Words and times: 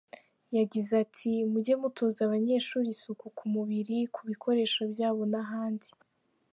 Yagize 0.57 0.91
ati: 1.03 1.31
“Mujye 1.51 1.73
mutoza 1.81 2.19
abanyeshuri 2.27 2.87
isuku 2.95 3.25
ku 3.37 3.45
mubiri, 3.53 3.97
ku 4.13 4.19
bikoresho 4.29 4.81
byabo 4.91 5.23
n’ahandi. 5.33 5.89